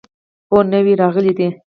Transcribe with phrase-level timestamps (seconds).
[0.51, 1.47] هو، نوي راغلي دي